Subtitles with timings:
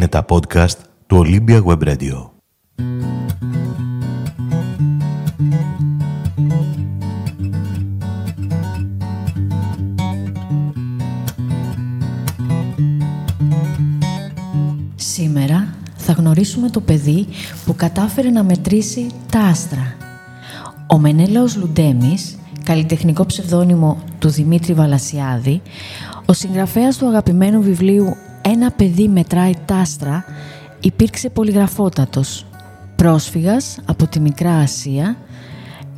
[0.00, 0.76] Είναι τα podcast
[1.06, 2.30] του Olympia Web Radio.
[14.94, 17.26] Σήμερα θα γνωρίσουμε το παιδί
[17.64, 19.94] που κατάφερε να μετρήσει τα άστρα.
[20.86, 25.62] Ο Μενέλαος Λουντέμις, καλλιτεχνικό ψευδόνυμο του Δημήτρη Βαλασιάδη,
[26.26, 30.24] ο συγγραφέας του αγαπημένου βιβλίου «Ένα παιδί μετράει τα άστρα»
[30.80, 32.46] υπήρξε πολυγραφότατος.
[32.96, 35.16] Πρόσφυγας από τη Μικρά Ασία,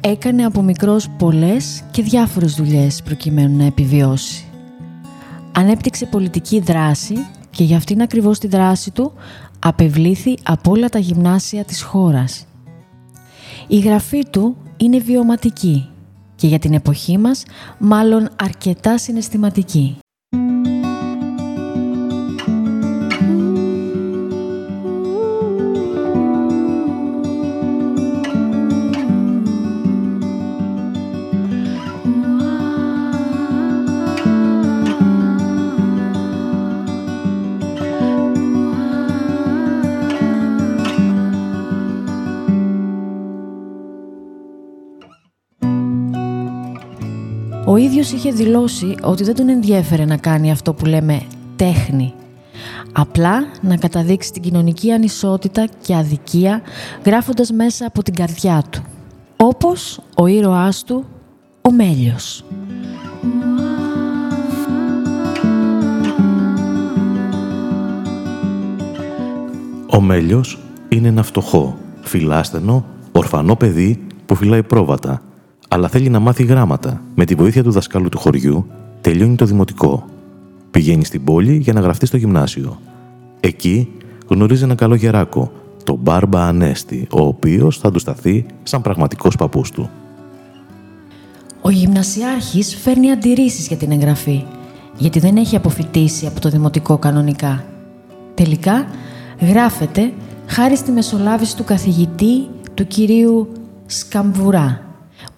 [0.00, 4.44] έκανε από μικρός πολλές και διάφορες δουλειές προκειμένου να επιβιώσει.
[5.52, 7.14] Ανέπτυξε πολιτική δράση
[7.50, 9.12] και για αυτήν ακριβώς τη δράση του
[9.58, 12.46] απευλήθη από όλα τα γυμνάσια της χώρας.
[13.66, 15.88] Η γραφή του είναι βιωματική
[16.34, 17.42] και για την εποχή μας
[17.78, 19.96] μάλλον αρκετά συναισθηματική.
[47.66, 51.22] Ο ίδιος είχε δηλώσει ότι δεν τον ενδιέφερε να κάνει αυτό που λέμε
[51.56, 52.14] τέχνη.
[52.92, 56.62] Απλά να καταδείξει την κοινωνική ανισότητα και αδικία
[57.04, 58.82] γράφοντας μέσα από την καρδιά του.
[59.36, 61.04] Όπως ο ήρωάς του,
[61.62, 62.44] ο Μέλιος.
[69.90, 75.22] Ο Μέλιος είναι ένα φτωχό, φιλάστενο, ορφανό παιδί που φυλάει πρόβατα
[75.72, 77.02] αλλά θέλει να μάθει γράμματα.
[77.14, 78.66] Με τη βοήθεια του δασκάλου του χωριού,
[79.00, 80.04] τελειώνει το δημοτικό.
[80.70, 82.80] Πηγαίνει στην πόλη για να γραφτεί στο γυμνάσιο.
[83.40, 83.88] Εκεί
[84.28, 85.52] γνωρίζει ένα καλό γεράκο,
[85.84, 89.90] τον Μπάρμπα Ανέστη, ο οποίος θα του σταθεί σαν πραγματικός παππούς του.
[91.60, 94.44] Ο γυμνασιάρχης φέρνει αντιρρήσεις για την εγγραφή,
[94.96, 97.64] γιατί δεν έχει αποφυτίσει από το δημοτικό κανονικά.
[98.34, 98.86] Τελικά,
[99.40, 100.12] γράφεται
[100.46, 103.48] χάρη στη μεσολάβηση του καθηγητή του κυρίου
[103.86, 104.91] Σκαμβουρά,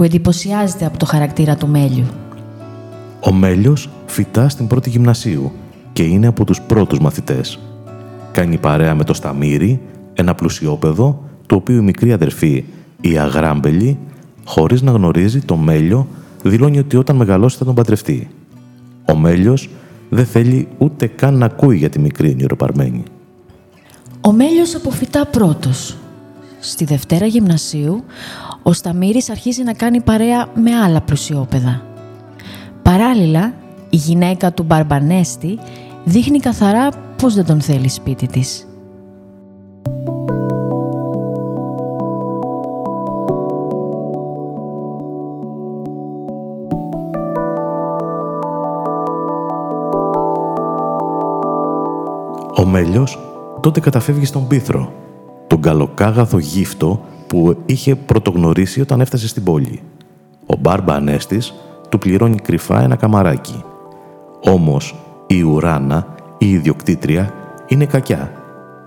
[0.00, 2.06] που εντυπωσιάζεται από το χαρακτήρα του Μέλιου.
[3.20, 5.52] Ο Μέλιος φυτά στην πρώτη γυμνασίου
[5.92, 7.58] και είναι από τους πρώτους μαθητές.
[8.32, 9.80] Κάνει παρέα με το Σταμύρι,
[10.14, 12.64] ένα πλουσιόπεδο, το οποίο η μικρή αδερφή,
[13.00, 13.98] η Αγράμπελη,
[14.44, 16.06] χωρίς να γνωρίζει το Μέλιο,
[16.42, 18.28] δηλώνει ότι όταν μεγαλώσει θα τον πατρευτεί.
[19.04, 19.68] Ο Μέλιος
[20.08, 23.02] δεν θέλει ούτε καν να ακούει για τη μικρή νηροπαρμένη.
[24.20, 25.96] Ο Μέλιος αποφυτά πρώτος.
[26.60, 28.04] Στη Δευτέρα Γυμνασίου,
[28.62, 31.82] ο Σταμύρης αρχίζει να κάνει παρέα με άλλα πλουσιόπεδα.
[32.82, 33.52] Παράλληλα,
[33.90, 35.58] η γυναίκα του Μπαρμπανέστη
[36.04, 38.64] δείχνει καθαρά πως δεν τον θέλει σπίτι της.
[52.56, 53.18] Ο Μέλιος
[53.60, 54.92] τότε καταφεύγει στον Πίθρο,
[55.46, 59.82] τον καλοκάγαθο γύφτο που είχε πρωτογνωρίσει όταν έφτασε στην πόλη.
[60.46, 61.54] Ο Μπάρμπα Ανέστης
[61.88, 63.64] του πληρώνει κρυφά ένα καμαράκι.
[64.44, 64.94] Όμως
[65.26, 67.34] η Ουράνα, η ιδιοκτήτρια,
[67.66, 68.32] είναι κακιά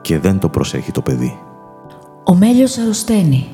[0.01, 1.37] και δεν το προσέχει το παιδί.
[2.23, 3.47] Ο Μέλιος αρρωσταίνει.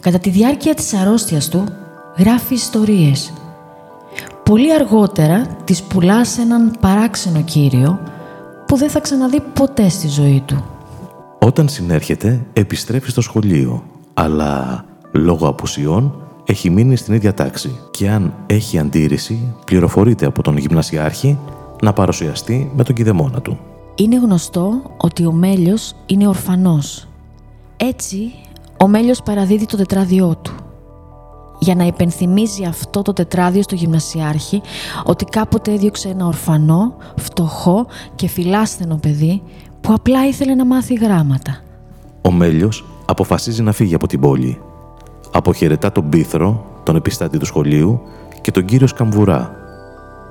[0.00, 1.64] Κατά τη διάρκεια της αρρώστιας του
[2.18, 3.32] γράφει ιστορίες.
[4.42, 8.00] Πολύ αργότερα τις πουλάς σε έναν παράξενο κύριο
[8.66, 10.64] που δεν θα ξαναδεί ποτέ στη ζωή του.
[11.38, 13.82] Όταν συνέρχεται, επιστρέφει στο σχολείο,
[14.18, 20.56] αλλά λόγω απουσιών έχει μείνει στην ίδια τάξη και αν έχει αντίρρηση, πληροφορείται από τον
[20.56, 21.38] γυμνασιάρχη
[21.82, 23.58] να παρουσιαστεί με τον κηδεμόνα του.
[23.94, 27.08] Είναι γνωστό ότι ο Μέλιος είναι ορφανός.
[27.76, 28.32] Έτσι,
[28.82, 30.54] ο Μέλιος παραδίδει το τετράδιό του.
[31.58, 34.60] Για να υπενθυμίζει αυτό το τετράδιο στο γυμνασιάρχη
[35.04, 39.42] ότι κάποτε έδιωξε ένα ορφανό, φτωχό και φιλάσθενο παιδί
[39.80, 41.60] που απλά ήθελε να μάθει γράμματα.
[42.22, 44.60] Ο Μέλιος αποφασίζει να φύγει από την πόλη.
[45.32, 48.00] Αποχαιρετά τον Πίθρο, τον επιστάτη του σχολείου
[48.40, 49.54] και τον κύριο Σκαμβουρά.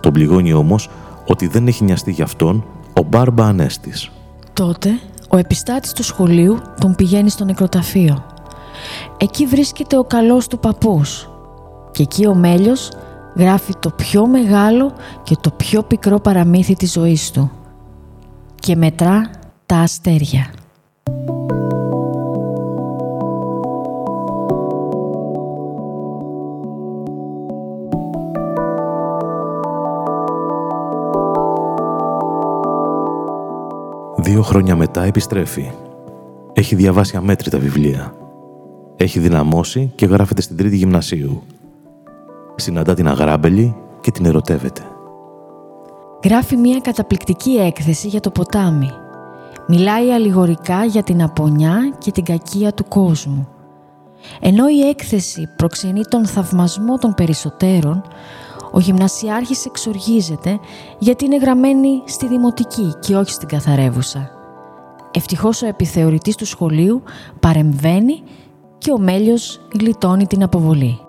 [0.01, 0.89] Τον πληγώνει όμως
[1.27, 4.11] ότι δεν έχει νοιαστεί για αυτόν ο Μπάρμπα Ανέστης.
[4.53, 4.89] Τότε,
[5.29, 8.23] ο επιστάτης του σχολείου τον πηγαίνει στο νεκροταφείο.
[9.17, 11.29] Εκεί βρίσκεται ο καλός του παππούς.
[11.91, 12.91] Και εκεί ο Μέλιος
[13.35, 14.93] γράφει το πιο μεγάλο
[15.23, 17.51] και το πιο πικρό παραμύθι της ζωής του.
[18.55, 19.29] Και μετρά
[19.65, 20.49] τα αστέρια.
[34.25, 35.71] Δύο χρόνια μετά επιστρέφει.
[36.53, 38.13] Έχει διαβάσει αμέτρητα βιβλία.
[38.95, 41.43] Έχει δυναμώσει και γράφεται στην τρίτη γυμνασίου.
[42.55, 44.81] Συναντά την Αγράμπελη και την ερωτεύεται.
[46.23, 48.89] Γράφει μια καταπληκτική έκθεση για το ποτάμι.
[49.67, 53.47] Μιλάει αλληγορικά για την απονιά και την κακία του κόσμου.
[54.39, 58.03] Ενώ η έκθεση προξενεί τον θαυμασμό των περισσότερων,
[58.71, 60.59] ο γυμνασιάρχης εξοργίζεται
[60.99, 64.29] γιατί είναι γραμμένη στη δημοτική και όχι στην καθαρεύουσα.
[65.11, 67.03] Ευτυχώς ο επιθεωρητής του σχολείου
[67.39, 68.23] παρεμβαίνει
[68.77, 71.04] και ο Μέλιος γλιτώνει την αποβολή.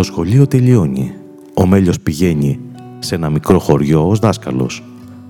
[0.00, 1.14] Το σχολείο τελειώνει.
[1.54, 2.60] Ο Μέλιος πηγαίνει
[2.98, 4.84] σε ένα μικρό χωριό ως δάσκαλος.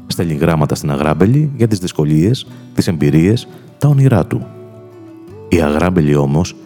[0.06, 4.46] Στέλνει γράμματα στην Αγράμπελη για τις δυσκολίες, τις εμπειρίες, τα όνειρά του.
[5.48, 6.56] Η Αγράμπελη όμως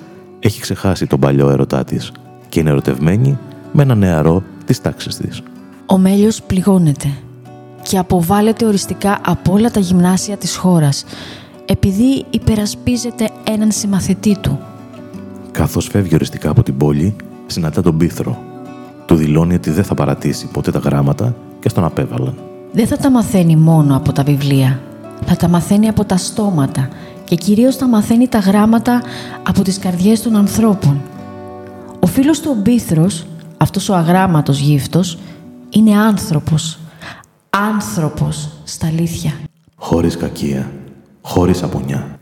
[0.40, 2.12] έχει ξεχάσει τον παλιό ερωτά της
[2.48, 3.38] και είναι ερωτευμένη
[3.72, 5.42] με ένα νεαρό της τάξης της.
[5.86, 7.08] Ο Μέλιος πληγώνεται
[7.82, 11.04] και αποβάλλεται οριστικά από όλα τα γυμνάσια της χώρας
[11.64, 14.58] επειδή υπερασπίζεται έναν συμμαθητή του.
[15.50, 18.38] Καθώς φεύγει οριστικά από την πόλη, συναντά τον Πίθρο.
[19.06, 22.34] Του δηλώνει ότι δεν θα παρατήσει ποτέ τα γράμματα και στον απέβαλαν.
[22.72, 24.80] Δεν θα τα μαθαίνει μόνο από τα βιβλία.
[25.26, 26.88] Θα τα μαθαίνει από τα στόματα
[27.24, 29.02] και κυρίως θα μαθαίνει τα γράμματα
[29.42, 31.00] από τις καρδιές των ανθρώπων.
[32.00, 33.26] Ο φίλος του ο Μπίθρος,
[33.56, 35.18] αυτός ο αγράμματος γύφτος,
[35.70, 36.78] είναι άνθρωπος.
[37.50, 39.32] Άνθρωπος στα αλήθεια.
[39.76, 40.70] Χωρίς κακία,
[41.22, 42.18] χωρίς απονιά.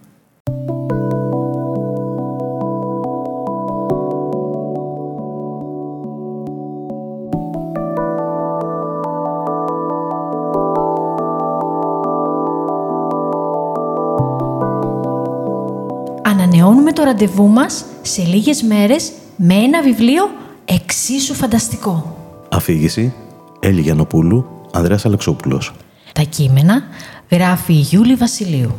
[16.62, 20.30] Ανανεώνουμε το ραντεβού μας σε λίγες μέρες με ένα βιβλίο
[20.64, 22.16] εξίσου φανταστικό.
[22.48, 23.14] Αφήγηση
[23.60, 25.72] Έλλη Γιαννοπούλου, Ανδρέας Αλεξόπουλος.
[26.12, 26.82] Τα κείμενα
[27.30, 28.74] γράφει η Γιούλη Βασιλείου.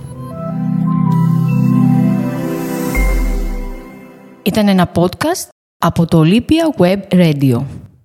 [4.43, 5.47] Ήταν ένα podcast
[5.77, 7.63] από το Olympia Web Radio.